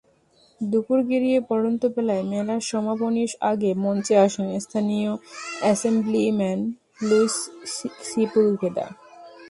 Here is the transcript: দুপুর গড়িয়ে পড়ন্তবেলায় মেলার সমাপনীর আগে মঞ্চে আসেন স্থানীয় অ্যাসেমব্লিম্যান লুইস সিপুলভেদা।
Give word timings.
দুপুর 0.61 0.99
গড়িয়ে 1.09 1.39
পড়ন্তবেলায় 1.49 2.23
মেলার 2.23 2.61
সমাপনীর 2.71 3.31
আগে 3.51 3.71
মঞ্চে 3.83 4.15
আসেন 4.25 4.47
স্থানীয় 4.59 5.11
অ্যাসেমব্লিম্যান 5.61 6.59
লুইস 7.07 7.35
সিপুলভেদা। 8.09 8.85